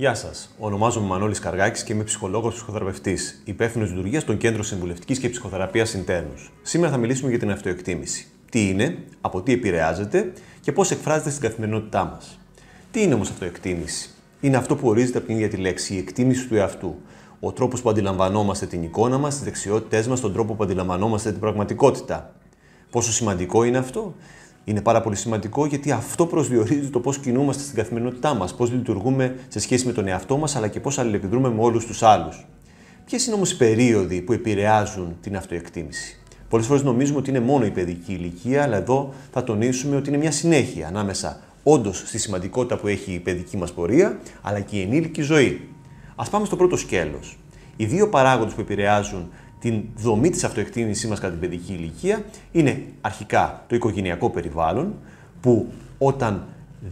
Γεια 0.00 0.14
σας. 0.14 0.50
Ονομάζομαι 0.58 1.06
Μανώλης 1.06 1.38
Καργάκης 1.38 1.82
και 1.82 1.92
είμαι 1.92 2.02
ψυχολόγος 2.04 2.54
ψυχοθεραπευτής, 2.54 3.42
υπεύθυνος 3.44 3.90
λειτουργίας 3.90 4.24
των 4.24 4.36
Κέντρων 4.36 4.64
Συμβουλευτικής 4.64 5.18
και 5.18 5.28
Ψυχοθεραπείας 5.28 5.88
Συντέρνους. 5.88 6.52
Σήμερα 6.62 6.92
θα 6.92 6.98
μιλήσουμε 6.98 7.30
για 7.30 7.38
την 7.38 7.50
αυτοεκτίμηση. 7.50 8.26
Τι 8.50 8.68
είναι, 8.68 8.98
από 9.20 9.42
τι 9.42 9.52
επηρεάζεται 9.52 10.32
και 10.60 10.72
πώς 10.72 10.90
εκφράζεται 10.90 11.30
στην 11.30 11.42
καθημερινότητά 11.42 12.04
μας. 12.04 12.38
Τι 12.90 13.02
είναι 13.02 13.14
όμως 13.14 13.30
αυτοεκτίμηση, 13.30 14.10
Είναι 14.40 14.56
αυτό 14.56 14.76
που 14.76 14.88
ορίζεται 14.88 15.18
από 15.18 15.26
την 15.26 15.36
ίδια 15.36 15.48
τη 15.48 15.56
λέξη, 15.56 15.94
η 15.94 15.98
εκτίμηση 15.98 16.48
του 16.48 16.56
εαυτού. 16.56 16.96
Ο 17.40 17.52
τρόπος 17.52 17.82
που 17.82 17.90
αντιλαμβανόμαστε 17.90 18.66
την 18.66 18.82
εικόνα 18.82 19.18
μας, 19.18 19.34
τις 19.34 19.44
δεξιότητές 19.44 20.08
μας, 20.08 20.20
τον 20.20 20.32
τρόπο 20.32 20.54
που 20.54 20.62
αντιλαμβανόμαστε 20.62 21.30
την 21.30 21.40
πραγματικότητα. 21.40 22.34
Πόσο 22.90 23.12
σημαντικό 23.12 23.64
είναι 23.64 23.78
αυτό, 23.78 24.14
είναι 24.64 24.80
πάρα 24.80 25.00
πολύ 25.00 25.16
σημαντικό 25.16 25.66
γιατί 25.66 25.90
αυτό 25.90 26.26
προσδιορίζει 26.26 26.90
το 26.90 27.00
πώς 27.00 27.18
κινούμαστε 27.18 27.62
στην 27.62 27.74
καθημερινότητά 27.74 28.34
μας, 28.34 28.54
πώς 28.54 28.70
λειτουργούμε 28.70 29.36
σε 29.48 29.60
σχέση 29.60 29.86
με 29.86 29.92
τον 29.92 30.08
εαυτό 30.08 30.36
μας 30.36 30.56
αλλά 30.56 30.68
και 30.68 30.80
πώς 30.80 30.98
αλληλεπιδρούμε 30.98 31.50
με 31.50 31.60
όλους 31.62 31.86
τους 31.86 32.02
άλλους. 32.02 32.46
Ποιες 33.04 33.26
είναι 33.26 33.34
όμως 33.34 33.50
οι 33.52 33.56
περίοδοι 33.56 34.22
που 34.22 34.32
επηρεάζουν 34.32 35.16
την 35.20 35.36
αυτοεκτίμηση; 35.36 36.20
Πολλές 36.48 36.66
φορές 36.66 36.82
νομίζουμε 36.82 37.18
ότι 37.18 37.30
είναι 37.30 37.40
μόνο 37.40 37.64
η 37.64 37.70
παιδική 37.70 38.12
ηλικία, 38.12 38.62
αλλά 38.62 38.76
εδώ 38.76 39.12
θα 39.32 39.44
τονίσουμε 39.44 39.96
ότι 39.96 40.08
είναι 40.08 40.18
μια 40.18 40.30
συνέχεια 40.30 40.86
ανάμεσα 40.86 41.40
όντως 41.62 41.98
στη 41.98 42.18
σημαντικότητα 42.18 42.76
που 42.76 42.86
έχει 42.86 43.12
η 43.12 43.18
παιδική 43.18 43.56
μας 43.56 43.72
πορεία, 43.72 44.18
αλλά 44.42 44.60
και 44.60 44.76
η 44.76 44.80
ενήλικη 44.80 45.22
ζωή. 45.22 45.68
Α 46.16 46.24
πάμε 46.24 46.46
στο 46.46 46.56
πρώτο 46.56 46.76
σκέλος. 46.76 47.38
Οι 47.76 47.84
δύο 47.84 48.08
παράγοντες 48.08 48.54
που 48.54 48.60
επηρεάζουν 48.60 49.30
την 49.60 49.82
δομή 49.96 50.30
της 50.30 50.44
αυτοεκτίμησής 50.44 51.08
μας 51.08 51.20
κατά 51.20 51.32
την 51.32 51.40
παιδική 51.40 51.72
ηλικία 51.72 52.24
είναι 52.52 52.82
αρχικά 53.00 53.64
το 53.68 53.74
οικογενειακό 53.74 54.30
περιβάλλον 54.30 54.94
που 55.40 55.72
όταν 55.98 56.46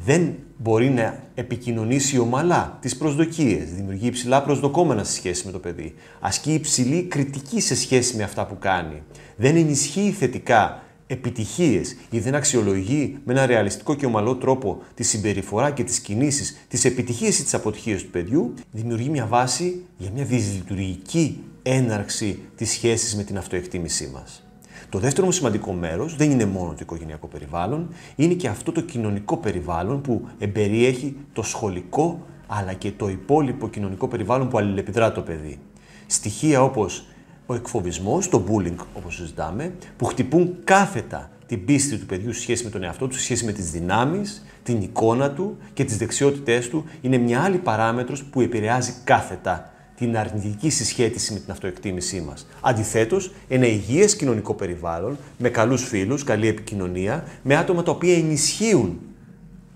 δεν 0.04 0.34
μπορεί 0.56 0.88
να 0.88 1.22
επικοινωνήσει 1.34 2.18
ομαλά 2.18 2.78
τις 2.80 2.96
προσδοκίες, 2.96 3.72
δημιουργεί 3.72 4.06
υψηλά 4.06 4.42
προσδοκόμενα 4.42 5.04
σε 5.04 5.12
σχέση 5.12 5.46
με 5.46 5.52
το 5.52 5.58
παιδί, 5.58 5.94
ασκεί 6.20 6.52
υψηλή 6.52 7.02
κριτική 7.02 7.60
σε 7.60 7.76
σχέση 7.76 8.16
με 8.16 8.22
αυτά 8.22 8.46
που 8.46 8.58
κάνει, 8.58 9.02
δεν 9.36 9.56
ενισχύει 9.56 10.10
θετικά 10.10 10.82
επιτυχίες 11.10 11.96
ή 12.10 12.18
δεν 12.18 12.34
αξιολογεί 12.34 13.18
με 13.24 13.32
ένα 13.32 13.46
ρεαλιστικό 13.46 13.94
και 13.94 14.06
ομαλό 14.06 14.36
τρόπο 14.36 14.82
τη 14.94 15.02
συμπεριφορά 15.02 15.70
και 15.70 15.84
τις 15.84 16.00
κινήσεις, 16.00 16.64
τις 16.68 16.84
επιτυχίες 16.84 17.38
ή 17.38 17.42
τις 17.42 17.54
αποτυχίες 17.54 18.02
του 18.02 18.10
παιδιού, 18.10 18.54
δημιουργεί 18.72 19.08
μια 19.08 19.26
βάση 19.26 19.84
για 19.96 20.10
μια 20.14 20.24
δυσλειτουργική 20.24 21.40
έναρξη 21.62 22.38
της 22.56 22.70
σχέσης 22.70 23.16
με 23.16 23.22
την 23.22 23.38
αυτοεκτίμησή 23.38 24.10
μας. 24.14 24.42
Το 24.88 24.98
δεύτερο 24.98 25.26
μου 25.26 25.32
σημαντικό 25.32 25.72
μέρος 25.72 26.16
δεν 26.16 26.30
είναι 26.30 26.44
μόνο 26.44 26.70
το 26.70 26.78
οικογενειακό 26.80 27.26
περιβάλλον, 27.26 27.88
είναι 28.16 28.34
και 28.34 28.48
αυτό 28.48 28.72
το 28.72 28.80
κοινωνικό 28.80 29.36
περιβάλλον 29.36 30.00
που 30.00 30.28
εμπεριέχει 30.38 31.16
το 31.32 31.42
σχολικό 31.42 32.26
αλλά 32.46 32.72
και 32.72 32.90
το 32.90 33.08
υπόλοιπο 33.08 33.68
κοινωνικό 33.68 34.08
περιβάλλον 34.08 34.48
που 34.48 34.58
αλληλεπιδρά 34.58 35.12
το 35.12 35.20
παιδί. 35.20 35.58
Στοιχεία 36.06 36.62
όπως 36.62 37.06
ο 37.50 37.54
εκφοβισμός, 37.54 38.28
το 38.28 38.44
bullying 38.48 38.84
όπως 38.94 39.14
συζητάμε, 39.14 39.72
που 39.96 40.04
χτυπούν 40.04 40.56
κάθετα 40.64 41.30
την 41.46 41.64
πίστη 41.64 41.96
του 41.96 42.06
παιδιού 42.06 42.32
σε 42.32 42.40
σχέση 42.40 42.64
με 42.64 42.70
τον 42.70 42.82
εαυτό 42.82 43.06
του, 43.06 43.14
σε 43.14 43.20
σχέση 43.20 43.44
με 43.44 43.52
τις 43.52 43.70
δυνάμεις, 43.70 44.44
την 44.62 44.82
εικόνα 44.82 45.30
του 45.30 45.56
και 45.72 45.84
τις 45.84 45.96
δεξιότητές 45.96 46.68
του, 46.68 46.84
είναι 47.00 47.16
μια 47.16 47.42
άλλη 47.42 47.56
παράμετρος 47.56 48.24
που 48.24 48.40
επηρεάζει 48.40 48.94
κάθετα 49.04 49.72
την 49.96 50.16
αρνητική 50.16 50.70
συσχέτιση 50.70 51.32
με 51.32 51.38
την 51.38 51.50
αυτοεκτίμησή 51.50 52.20
μας. 52.20 52.46
Αντιθέτως, 52.60 53.32
ένα 53.48 53.66
υγιές 53.66 54.16
κοινωνικό 54.16 54.54
περιβάλλον, 54.54 55.18
με 55.38 55.48
καλούς 55.48 55.84
φίλους, 55.84 56.24
καλή 56.24 56.48
επικοινωνία, 56.48 57.24
με 57.42 57.56
άτομα 57.56 57.82
τα 57.82 57.90
οποία 57.90 58.16
ενισχύουν 58.16 59.00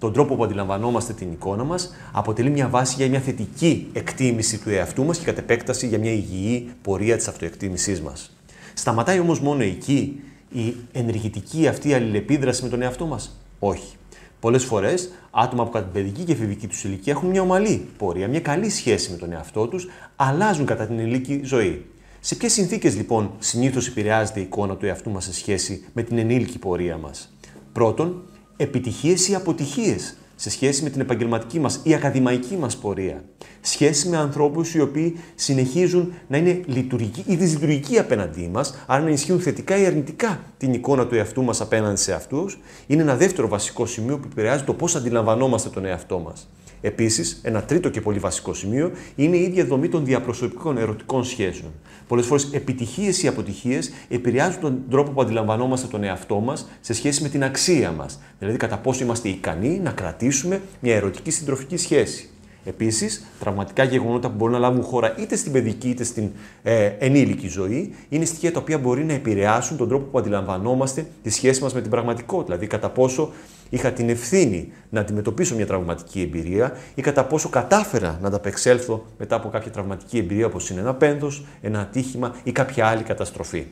τον 0.03 0.13
τρόπο 0.13 0.35
που 0.35 0.45
αντιλαμβανόμαστε 0.45 1.13
την 1.13 1.33
εικόνα 1.33 1.65
μας, 1.65 1.95
αποτελεί 2.13 2.51
μια 2.51 2.69
βάση 2.69 2.95
για 2.99 3.09
μια 3.09 3.21
θετική 3.21 3.89
εκτίμηση 3.93 4.59
του 4.59 4.71
εαυτού 4.71 5.05
μας 5.05 5.19
και 5.19 5.25
κατ' 5.25 5.39
επέκταση 5.39 5.87
για 5.87 5.99
μια 5.99 6.13
υγιή 6.13 6.71
πορεία 6.83 7.17
της 7.17 7.29
αυτοεκτίμησής 7.29 8.01
μας. 8.01 8.37
Σταματάει 8.75 9.19
όμως 9.19 9.41
μόνο 9.41 9.63
εκεί 9.63 10.21
η 10.53 10.77
ενεργητική 10.93 11.67
αυτή 11.69 11.95
αλληλεπίδραση 11.95 12.63
με 12.63 12.69
τον 12.69 12.83
εαυτό 12.83 13.07
μας; 13.07 13.41
Όχι. 13.59 13.97
Πολλές 14.41 14.65
φορές 14.65 15.13
άτομα 15.31 15.65
που 15.65 15.71
κατά 15.71 15.85
την 15.85 15.93
παιδική 15.93 16.23
και 16.23 16.33
εφηβική 16.33 16.67
τους 16.67 16.85
ηλικία 16.85 17.13
έχουν 17.13 17.29
μια 17.29 17.43
ομαλή 17.43 17.89
πορεία, 17.99 18.29
μια 18.29 18.41
καλή 18.41 18.71
σχέση 18.71 19.11
με 19.11 19.17
τον 19.17 19.33
εαυτό 19.33 19.67
τους, 19.67 19.89
αλλάζουν 20.17 20.67
κατά 20.67 20.87
την 20.87 20.99
ηλίκη 20.99 21.41
ζωή. 21.45 21.85
Σε 22.21 22.35
ποιες 22.35 22.53
συνθήκες 22.53 22.97
λοιπόν 22.97 23.31
συνήθως 23.39 23.89
επηρεάζεται 23.89 24.41
η 24.41 24.43
εικόνα 24.43 24.77
του 24.77 24.87
εαυτού 24.87 25.11
μας 25.11 25.25
σε 25.25 25.33
σχέση 25.35 25.85
με 25.93 26.03
την 26.03 26.19
ενήλικη 26.19 26.59
πορεία 26.59 26.97
μας; 26.97 27.33
Πρώτον, 27.73 28.23
επιτυχίες 28.57 29.29
ή 29.29 29.35
αποτυχίες 29.35 30.17
σε 30.37 30.51
σχέση 30.51 30.83
με 30.83 30.91
την 30.91 31.01
επαγγελματική 31.01 31.61
μας 31.61 31.81
ή 31.83 31.95
ακαδημαϊκή 31.95 32.57
μας 32.57 32.77
πορεία. 32.77 33.25
Σχέση 33.61 34.09
με 34.09 34.17
ανθρώπους 34.17 34.75
οι 34.75 34.81
οποίοι 34.81 35.19
συνεχίζουν 35.35 36.13
να 36.29 36.37
είναι 36.37 36.61
λειτουργικοί 36.67 37.25
ή 37.27 37.35
δυσλειτουργικοί 37.37 37.99
απέναντί 37.99 38.51
μας, 38.53 38.75
άρα 38.87 39.03
να 39.03 39.11
ισχύουν 39.11 39.41
θετικά 39.41 39.77
ή 39.77 39.87
αρνητικά 39.87 40.41
την 40.57 40.73
εικόνα 40.73 41.07
του 41.07 41.15
εαυτού 41.15 41.43
μας 41.43 41.61
απέναντι 41.61 42.01
σε 42.01 42.13
αυτούς, 42.13 42.59
είναι 42.87 43.03
ένα 43.03 43.17
δεύτερο 43.17 43.49
βασικό 43.49 43.87
σημείο 43.87 44.19
που 44.19 44.29
επηρεάζει 44.31 44.65
το 44.65 44.75
πώς 44.75 44.97
αντιλαμβανόμαστε 44.97 45.69
τον 45.69 45.85
εαυτό 45.85 46.19
μας. 46.19 46.49
Επίσης, 46.85 47.41
ένα 47.43 47.63
τρίτο 47.63 47.89
και 47.89 48.01
πολύ 48.01 48.19
βασικό 48.19 48.55
σημείο 48.55 48.91
είναι 49.17 49.37
η 49.37 49.43
ίδια 49.43 49.65
δομή 49.65 49.89
των 49.89 50.05
διαπροσωπικών 50.05 50.79
ερωτικών 50.79 51.25
σχέσεων. 51.25 51.71
Πολλές 52.09 52.27
φορές 52.27 52.49
επιτυχίες 52.53 53.23
ή 53.23 53.29
αποτυχίες 53.29 53.93
επηρεάζουν 54.09 54.61
τον 54.61 54.83
τρόπο 54.91 55.11
που 55.11 55.21
αντιλαμβανόμαστε 55.21 55.87
τον 55.87 56.05
εαυτό 56.05 56.41
μας 56.41 56.69
σε 56.81 56.93
σχέση 56.93 57.23
με 57.23 57.29
την 57.29 57.45
αξία 57.45 57.93
μας. 57.93 58.21
Δηλαδή, 58.39 58.57
κατά 58.57 58.79
πόσο 58.79 59.05
είμαστε 59.05 59.29
ικανοί 59.29 59.81
να 59.83 59.91
κρατήσουμε 59.91 60.61
μια 60.81 60.95
ερωτική 60.95 61.31
συντροφική 61.31 61.77
σχέση. 61.77 62.27
Επίσης, 62.65 63.27
τραυματικά 63.41 63.85
γεγονότα 63.85 64.29
που 64.29 64.35
μπορούν 64.37 64.55
να 64.55 64.61
λάβουν 64.61 64.83
χώρα 64.83 65.15
είτε 65.19 65.37
στην 65.37 65.53
παιδική 65.53 65.89
είτε 65.89 66.05
στην 66.05 66.31
ε, 66.63 66.85
ενήλικη 66.85 67.49
ζωή 67.49 67.95
είναι 68.09 68.25
στοιχεία 68.25 68.53
τα 68.53 68.61
οποία 68.61 68.79
μπορεί 68.79 69.05
να 69.05 69.13
επηρεάσουν 69.13 69.77
τον 69.77 69.89
τρόπο 69.89 70.05
που 70.05 70.19
αντιλαμβανόμαστε 70.19 71.07
τη 71.23 71.31
σχέση 71.31 71.63
μας 71.63 71.75
με 71.75 71.81
την 71.81 71.91
πραγματικότητα. 71.91 72.45
Δηλαδή, 72.45 72.67
κατά 72.67 72.91
πόσο 72.91 73.33
είχα 73.73 73.93
την 73.93 74.09
ευθύνη 74.09 74.73
να 74.91 75.01
αντιμετωπίσω 75.01 75.55
μια 75.55 75.67
τραυματική 75.67 76.21
εμπειρία 76.21 76.77
ή 76.95 77.03
κατά 77.03 77.25
πόσο 77.25 77.49
κατάφερα 77.49 78.19
να 78.21 78.29
ανταπεξέλθω 78.29 79.07
μετά 79.19 79.37
από 79.37 79.49
κάποια 79.49 79.71
τραυματική 79.71 80.19
εμπειρία 80.19 80.47
όπως 80.47 80.71
είναι 80.71 80.81
ένα 80.81 80.95
πένθο, 80.95 81.33
ένα 81.61 81.81
ατύχημα 81.81 82.35
ή 82.45 82.53
κάποια 82.53 82.87
άλλη 82.87 83.03
καταστροφή. 83.03 83.67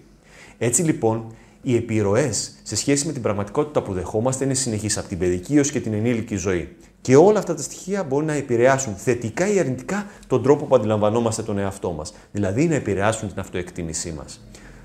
Έτσι 0.59 0.83
λοιπόν, 0.83 1.35
οι 1.63 1.77
επιρροές 1.77 2.55
σε 2.63 2.77
σχέση 2.77 3.07
με 3.07 3.13
την 3.13 3.23
πραγματικότητα 3.23 3.83
που 3.83 3.93
δεχόμαστε 3.93 4.45
είναι 4.45 4.55
συνεχείς 4.55 4.99
από 4.99 5.09
την 5.09 5.19
παιδική 5.19 5.57
έω 5.57 5.63
και 5.63 5.81
την 5.81 5.93
ενήλικη 5.93 6.37
ζωή. 6.37 6.77
Και 7.01 7.17
όλα 7.17 7.39
αυτά 7.39 7.55
τα 7.55 7.63
στοιχεία 7.63 8.03
μπορεί 8.05 8.25
να 8.25 8.33
επηρεάσουν 8.33 8.95
θετικά 8.95 9.53
ή 9.53 9.59
αρνητικά 9.59 10.07
τον 10.27 10.43
τρόπο 10.43 10.65
που 10.65 10.75
αντιλαμβανόμαστε 10.75 11.43
τον 11.43 11.59
εαυτό 11.59 11.93
μας. 11.93 12.15
Δηλαδή 12.33 12.67
να 12.67 12.75
επηρεάσουν 12.75 13.29
την 13.29 13.41
αυτοεκτίμησή 13.41 14.13
μας. 14.13 14.41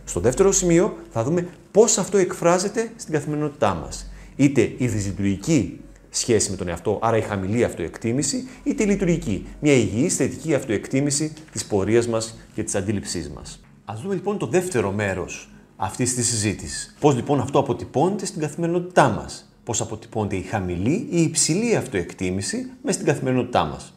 Στο 0.06 0.20
δεύτερο 0.20 0.52
σημείο 0.52 0.98
θα 1.12 1.24
δούμε 1.24 1.48
πώς 1.72 1.98
αυτό 1.98 2.18
εκφράζεται 2.18 2.92
στην 2.96 3.14
καθημερινότητά 3.14 3.74
μας. 3.74 4.10
Είτε 4.36 4.74
η 4.78 4.88
δυσλειτουργική 4.88 5.80
σχέση 6.10 6.50
με 6.50 6.56
τον 6.56 6.68
εαυτό, 6.68 7.00
άρα 7.02 7.18
η 7.18 7.22
χαμηλή 7.22 7.64
αυτοεκτίμηση, 7.64 8.48
είτε 8.64 8.84
η 8.84 8.86
λειτουργική, 8.86 9.46
μια 9.60 9.74
υγιής 9.74 10.16
θετική 10.16 10.54
αυτοεκτίμηση 10.54 11.34
της 11.52 11.66
πορείας 11.66 12.08
μας 12.08 12.38
και 12.54 12.64
της 12.64 12.76
αντίληψής 12.76 13.30
μας. 13.30 13.64
Α 13.86 13.94
δούμε 14.02 14.14
λοιπόν 14.14 14.38
το 14.38 14.48
δεύτερο 14.48 14.92
μέρος 14.92 15.50
αυτής 15.76 16.16
της 16.16 16.28
συζήτησης. 16.28 16.96
Πώς 17.00 17.16
λοιπόν 17.16 17.40
αυτό 17.40 17.60
αποτυπώνεται 17.60 18.26
στην 18.26 18.42
καθημερινότητά 18.42 19.10
μας; 19.10 19.50
Πώς 19.64 19.82
αποτυπώνεται 19.82 20.36
η 20.36 20.42
χαμηλή 20.42 20.94
ή 20.94 21.08
η 21.12 21.22
υψηλή 21.22 21.76
αυτοεκτίμηση 21.76 22.72
μέσα 22.82 22.94
στην 22.94 23.06
καθημερινότητά 23.06 23.66
μας; 23.66 23.94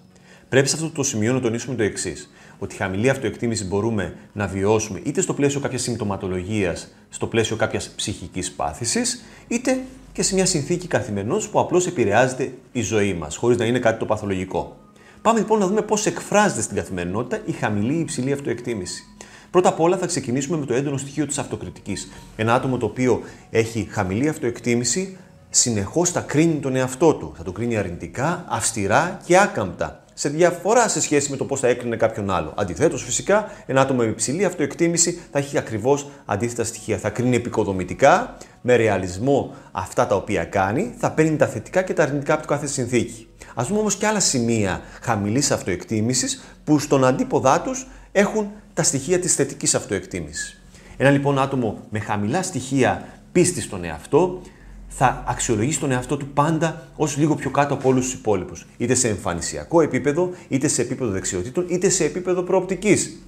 Πρέπει 0.49 0.69
σε 0.69 0.75
αυτό 0.75 0.91
το 0.91 1.03
σημείο 1.03 1.33
να 1.33 1.41
τονίσουμε 1.41 1.77
το 1.77 1.83
εξής: 1.83 2.31
Ότι 2.59 2.75
η 2.75 2.79
χαμηλή 2.79 3.09
αυτοεκτίμηση 3.09 3.65
μπορούμε 3.65 4.17
να 4.33 4.47
βιώσουμε 4.47 5.01
είτε 5.05 5.21
στο 5.21 5.35
πλαίσιο 5.35 5.61
κάποιας 5.61 5.83
συμπτωματολογίας, 5.83 6.89
στο 7.09 7.27
πλαίσιο 7.27 7.57
κάποιας 7.57 7.89
ψυχικής 7.97 8.53
πάθησης, 8.53 9.25
είτε 9.49 9.81
και 10.19 10.25
σε 10.25 10.35
μια 10.35 10.47
συνθήκη 10.47 10.87
καθημερινό 10.87 11.41
που 11.51 11.61
απλώς 11.61 11.87
επηρεάζεται 11.87 12.53
η 12.73 12.81
ζωή 12.81 13.15
μας, 13.15 13.37
χωρίς 13.37 13.57
να 13.57 13.65
είναι 13.65 13.79
κάτι 13.79 13.99
το 13.99 14.05
παθολογικό. 14.07 14.77
Πάμε 15.23 15.39
λοιπόν 15.39 15.59
να 15.59 15.67
δούμε 15.67 15.83
πώς 15.83 16.07
εκφράζεται 16.07 16.63
στην 16.63 16.77
καθημερινότητα 16.77 17.43
η 17.45 17.53
χαμηλή 17.53 17.95
ή 17.95 17.99
υψηλή 17.99 18.33
αυτοεκτίμηση. 18.33 19.03
Πρώτα 19.51 19.69
απ' 19.69 19.81
όλα 19.81 19.97
θα 19.97 20.07
ξεκινήσουμε 20.07 20.59
με 20.59 20.67
το 20.67 20.75
έντονο 20.75 20.97
στοιχείο 20.97 21.27
της 21.27 21.39
αυτοκριτικής. 21.39 22.09
Ένα 22.37 22.55
άτομο 22.55 22.77
το 22.77 22.87
οποίο 22.87 23.23
έχει 23.51 23.89
χαμηλή 23.91 24.29
αυτοεκτίμηση 24.29 25.17
συνεχώς 25.51 26.11
θα 26.11 26.21
κρίνει 26.21 26.59
τον 26.61 26.77
εαυτό 26.77 27.15
του. 27.15 27.33
Θα 27.37 27.43
το 27.43 27.53
κρίνει 27.53 27.77
αρνητικά, 27.77 28.45
αυστηρά 28.49 29.21
και 29.25 29.39
άκαμπτα. 29.39 30.05
Σε 30.21 30.29
διαφορά 30.29 30.89
σε 30.89 31.01
σχέση 31.01 31.31
με 31.31 31.37
το 31.37 31.45
πώς 31.45 31.61
θα 31.61 31.69
έκρινε 31.69 31.97
κάποιον 31.97 32.31
άλλο. 32.31 32.53
Αντιθέτως, 32.57 33.05
φυσικά, 33.05 33.51
ένα 33.67 33.81
άτομο 33.81 34.03
με 34.03 34.09
υψηλή 34.09 34.45
αυτοεκτίμηση 34.45 35.21
θα 35.33 35.39
έχει 35.39 35.59
ακριβώς 35.59 36.09
αντίθετα 36.25 36.65
στοιχεία. 36.65 36.99
Θα 36.99 37.11
κρίνει 37.11 37.37
επικοδομητικά, 37.37 38.37
με 38.61 38.77
ρεαλισμό 38.77 39.55
αυτά 39.73 40.07
τα 40.07 40.15
οποία 40.15 40.45
κάνει, 40.45 40.95
θα 40.99 41.11
παίρνει 41.11 41.37
τα 41.37 41.47
θετικά 41.47 41.83
και 41.83 41.93
τα 41.93 42.03
αρνητικά 42.03 42.33
από 42.33 42.43
το 42.43 42.49
κάθε 42.49 42.67
συνθήκη. 42.67 43.29
Α 43.55 43.65
δούμε 43.69 43.81
όμως 43.81 43.97
και 43.97 44.07
άλλα 44.07 44.21
σημεία 44.21 44.81
χαμηλής 45.03 45.51
αυτοεκτίμησης 45.51 46.45
που 46.65 46.79
στον 46.79 47.05
αντίποδά 47.05 47.61
τους 47.61 47.87
έχουν 48.13 48.51
τα 48.75 48.83
στοιχεία 48.83 49.19
της 49.19 49.35
θετικής 49.35 49.75
αυτοεκτίμησης. 49.75 50.61
Ένα 50.97 51.11
λοιπόν 51.11 51.39
άτομο 51.39 51.79
με 51.91 51.99
χαμηλά 51.99 52.43
στοιχεία 52.43 53.09
πίστης 53.33 53.65
στον 53.65 53.85
εαυτό 53.85 54.43
θα 54.89 55.25
αξιολογήσει 55.27 55.81
τον 55.81 55.91
εαυτό 55.91 56.17
του 56.17 56.29
πάντα 56.29 56.89
ως 56.97 57.17
λίγο 57.17 57.35
πιο 57.35 57.51
κάτω 57.51 57.75
από 57.75 57.89
όλους 57.89 58.05
τους 58.05 58.15
υπόλοιπους. 58.15 58.67
Είτε 58.77 58.95
σε 58.95 59.09
εμφανισιακό 59.09 59.81
επίπεδο, 59.81 60.31
είτε 60.49 60.69
σε 60.69 60.83
επίπεδο 60.83 61.11
δεξιοτήτων, 61.11 61.65
είτε 61.69 61.89
σε 61.89 62.05
επίπεδο 62.05 62.43
προοπτικής. 62.43 63.19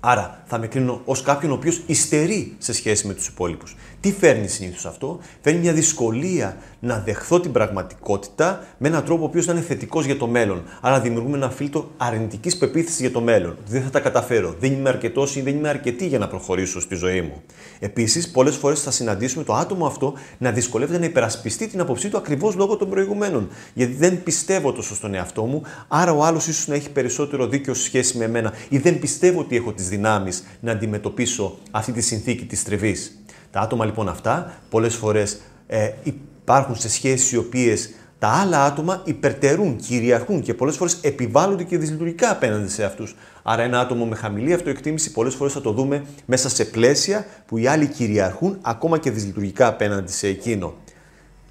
Άρα 0.00 0.42
θα 0.46 0.58
με 0.58 0.66
κρίνω 0.66 1.00
ως 1.04 1.22
κάποιον 1.22 1.50
ο 1.52 1.54
οποίος 1.54 1.82
υστερεί 1.86 2.54
σε 2.58 2.72
σχέση 2.72 3.06
με 3.06 3.14
τους 3.14 3.26
υπόλοιπους. 3.26 3.76
Τι 4.00 4.12
φέρνει 4.12 4.48
συνήθως 4.48 4.86
αυτό, 4.86 5.18
φέρνει 5.40 5.60
μια 5.60 5.72
δυσκολία 5.72 6.56
να 6.80 6.98
δεχθώ 6.98 7.40
την 7.40 7.52
πραγματικότητα 7.52 8.64
με 8.78 8.88
έναν 8.88 9.04
τρόπο 9.04 9.22
ο 9.22 9.26
οποίος 9.26 9.44
θα 9.44 9.52
είναι 9.52 9.60
θετικός 9.60 10.04
για 10.04 10.16
το 10.16 10.26
μέλλον. 10.26 10.62
Άρα 10.80 11.00
δημιουργούμε 11.00 11.36
ένα 11.36 11.50
φίλτρο 11.50 11.90
αρνητικής 11.96 12.56
πεποίθησης 12.56 13.00
για 13.00 13.10
το 13.10 13.20
μέλλον. 13.20 13.56
Δεν 13.66 13.82
θα 13.82 13.90
τα 13.90 14.00
καταφέρω. 14.00 14.54
Δεν 14.60 14.72
είμαι 14.72 14.88
αρκετός 14.88 15.36
ή 15.36 15.40
δεν 15.40 15.56
είμαι 15.56 15.68
αρκετή 15.68 16.06
για 16.06 16.18
να 16.18 16.28
προχωρήσω 16.28 16.80
στη 16.80 16.94
ζωή 16.94 17.20
μου. 17.20 17.42
Επίσης, 17.78 18.30
πολλές 18.30 18.56
φορές 18.56 18.80
θα 18.80 18.90
συναντήσουμε 18.90 19.44
το 19.44 19.54
άτομο 19.54 19.86
αυτό 19.86 20.14
να 20.38 20.50
δυσκολεύεται 20.50 20.98
να 20.98 21.04
υπερασπιστεί 21.04 21.66
την 21.66 21.80
άποψή 21.80 22.08
του 22.08 22.16
ακριβώς 22.16 22.54
λόγω 22.54 22.76
των 22.76 22.88
προηγουμένων. 22.88 23.48
Γιατί 23.74 23.92
δεν 23.92 24.22
πιστεύω 24.22 24.72
τόσο 24.72 24.94
στον 24.94 25.14
εαυτό 25.14 25.42
μου, 25.42 25.62
άρα 25.88 26.12
ο 26.12 26.24
άλλος 26.24 26.46
ίσως 26.46 26.66
να 26.66 26.74
έχει 26.74 26.90
περισσότερο 26.90 27.46
δίκιο 27.46 27.74
σε 27.74 27.84
σχέση 27.84 28.18
με 28.18 28.24
εμένα 28.24 28.52
ή 28.68 28.78
δεν 28.78 28.98
πιστεύω 28.98 29.40
ότι 29.40 29.56
έχω 29.56 29.72
τις 29.72 29.88
δυνάμεις 29.90 30.42
να 30.60 30.72
αντιμετωπίσω 30.72 31.58
αυτή 31.70 31.92
τη 31.92 32.00
συνθήκη 32.00 32.44
της 32.44 32.64
τριβής. 32.64 33.22
Τα 33.50 33.60
άτομα 33.60 33.84
λοιπόν 33.84 34.08
αυτά 34.08 34.54
πολλές 34.70 34.94
φορές 34.94 35.40
ε, 35.66 35.90
υπάρχουν 36.02 36.76
σε 36.76 36.88
σχέσεις 36.88 37.32
οι 37.32 37.36
οποίες 37.36 37.90
τα 38.18 38.28
άλλα 38.28 38.64
άτομα 38.64 39.02
υπερτερούν, 39.04 39.76
κυριαρχούν 39.76 40.42
και 40.42 40.54
πολλές 40.54 40.76
φορές 40.76 40.98
επιβάλλονται 41.00 41.62
και 41.62 41.78
δυσλειτουργικά 41.78 42.30
απέναντι 42.30 42.68
σε 42.68 42.84
αυτούς. 42.84 43.16
Άρα, 43.42 43.62
ένα 43.62 43.80
άτομο 43.80 44.06
με 44.06 44.16
χαμηλή 44.16 44.52
αυτοεκτίμηση 44.52 45.12
πολλές 45.12 45.34
φορές 45.34 45.52
θα 45.52 45.60
το 45.60 45.72
δούμε 45.72 46.04
μέσα 46.26 46.48
σε 46.48 46.64
πλαίσια 46.64 47.26
που 47.46 47.58
οι 47.58 47.66
άλλοι 47.66 47.86
κυριαρχούν 47.86 48.58
ακόμα 48.60 48.98
και 48.98 49.10
δυσλειτουργικά 49.10 49.66
απέναντι 49.66 50.12
σε 50.12 50.26
εκείνο. 50.26 50.74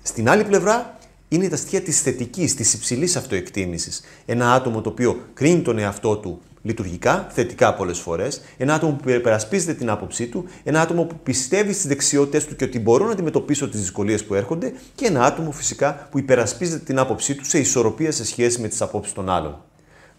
Στην 0.01 0.29
άλλη 0.29 0.43
πλευρά, 0.43 0.97
είναι 1.29 1.47
τα 1.47 1.55
στοιχεία 1.55 1.81
της 1.81 2.01
θετικής, 2.01 2.55
της 2.55 2.73
υψηλής 2.73 3.15
αυτοεκτίμησης. 3.15 4.01
Ένα 4.25 4.53
άτομο 4.53 4.81
το 4.81 4.89
οποίο 4.89 5.19
κρίνει 5.33 5.61
τον 5.61 5.77
εαυτό 5.77 6.17
του 6.17 6.41
λειτουργικά, 6.61 7.27
θετικά 7.31 7.73
πολλές 7.73 7.99
φορές, 7.99 8.41
ένα 8.57 8.73
άτομο 8.73 8.99
που 9.03 9.09
υπερασπίζεται 9.09 9.73
την 9.73 9.89
άποψή 9.89 10.27
του, 10.27 10.45
ένα 10.63 10.81
άτομο 10.81 11.03
που 11.03 11.19
πιστεύει 11.23 11.73
στις 11.73 11.87
δεξιότητες 11.87 12.45
του 12.45 12.55
και 12.55 12.63
ότι 12.63 12.79
μπορώ 12.79 13.05
να 13.05 13.11
αντιμετωπίσω 13.11 13.69
τις 13.69 13.79
δυσκολίες 13.79 14.25
που 14.25 14.33
έρχονται 14.33 14.73
και 14.95 15.05
ένα 15.05 15.23
άτομο 15.23 15.51
φυσικά 15.51 16.07
που 16.11 16.19
υπερασπίζεται 16.19 16.83
την 16.83 16.99
άποψή 16.99 17.35
του 17.35 17.45
σε 17.45 17.59
ισορροπία 17.59 18.11
σε 18.11 18.25
σχέση 18.25 18.61
με 18.61 18.67
τις 18.67 18.81
απόψεις 18.81 19.13
των 19.13 19.29
άλλων. 19.29 19.63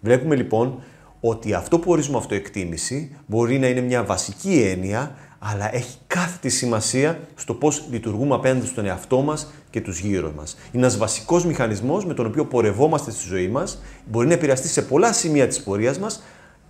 Βλέπουμε 0.00 0.36
λοιπόν 0.36 0.82
ότι 1.20 1.54
αυτό 1.54 1.78
που 1.78 1.90
ορίζουμε 1.90 2.18
αυτοεκτίμηση 2.18 3.16
μπορεί 3.26 3.58
να 3.58 3.66
είναι 3.66 3.80
μια 3.80 4.04
βασική 4.04 4.62
έννοια, 4.72 5.14
αλλά 5.42 5.74
έχει 5.74 5.98
κάθε 6.06 6.38
τη 6.40 6.48
σημασία 6.48 7.20
στο 7.34 7.54
πώς 7.54 7.84
λειτουργούμε 7.90 8.34
απέναντι 8.34 8.66
στον 8.66 8.86
εαυτό 8.86 9.20
μας 9.20 9.52
και 9.70 9.80
τους 9.80 9.98
γύρω 9.98 10.32
μας. 10.36 10.56
Είναι 10.72 10.82
ένας 10.82 10.96
βασικός 10.96 11.44
μηχανισμός 11.44 12.04
με 12.04 12.14
τον 12.14 12.26
οποίο 12.26 12.44
πορευόμαστε 12.44 13.10
στη 13.10 13.28
ζωή 13.28 13.48
μας, 13.48 13.82
μπορεί 14.04 14.26
να 14.26 14.32
επηρεαστεί 14.32 14.68
σε 14.68 14.82
πολλά 14.82 15.12
σημεία 15.12 15.46
της 15.46 15.62
πορείας 15.62 15.98
μας, 15.98 16.22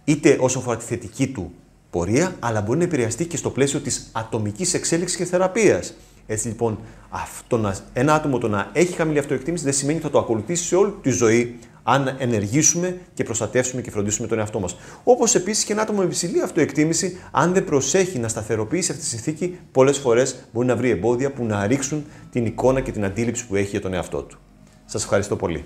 είτε 0.04 0.36
όσο 0.40 0.58
αφορά 0.58 0.76
τη 0.76 0.84
θετική 0.84 1.28
του 1.28 1.52
πορεία, 1.90 2.36
αλλά 2.38 2.60
μπορεί 2.60 2.78
να 2.78 2.84
επηρεαστεί 2.84 3.26
και 3.26 3.36
στο 3.36 3.50
πλαίσιο 3.50 3.80
της 3.80 4.08
ατομικής 4.12 4.74
εξέλιξης 4.74 5.16
και 5.16 5.24
θεραπείας. 5.24 5.94
Έτσι 6.26 6.48
λοιπόν, 6.48 6.78
αυτό 7.08 7.58
να, 7.58 7.76
ένα 7.92 8.14
άτομο 8.14 8.38
το 8.38 8.48
να 8.48 8.70
έχει 8.72 8.92
χαμηλή 8.92 9.18
αυτοεκτίμηση 9.18 9.64
δεν 9.64 9.72
σημαίνει 9.72 9.98
ότι 9.98 10.06
θα 10.06 10.12
το 10.12 10.18
ακολουθήσει 10.18 10.64
σε 10.64 10.76
όλη 10.76 10.94
τη 11.02 11.10
ζωή 11.10 11.58
αν 11.92 12.14
ενεργήσουμε 12.18 12.98
και 13.14 13.24
προστατεύσουμε 13.24 13.82
και 13.82 13.90
φροντίσουμε 13.90 14.28
τον 14.28 14.38
εαυτό 14.38 14.60
μας. 14.60 14.76
Όπως 15.04 15.34
επίσης 15.34 15.64
και 15.64 15.72
ένα 15.72 15.82
άτομο 15.82 15.98
με 15.98 16.04
υψηλή 16.04 16.42
αυτοεκτίμηση, 16.42 17.20
αν 17.30 17.52
δεν 17.52 17.64
προσέχει 17.64 18.18
να 18.18 18.28
σταθεροποιήσει 18.28 18.90
αυτή 18.90 19.02
τη 19.02 19.08
συνθήκη, 19.08 19.58
πολλές 19.72 19.98
φορές 19.98 20.36
μπορεί 20.52 20.66
να 20.66 20.76
βρει 20.76 20.90
εμπόδια 20.90 21.32
που 21.32 21.44
να 21.44 21.66
ρίξουν 21.66 22.04
την 22.30 22.46
εικόνα 22.46 22.80
και 22.80 22.92
την 22.92 23.04
αντίληψη 23.04 23.46
που 23.46 23.56
έχει 23.56 23.68
για 23.70 23.80
τον 23.80 23.94
εαυτό 23.94 24.22
του. 24.22 24.38
Σας 24.84 25.02
ευχαριστώ 25.02 25.36
πολύ. 25.36 25.64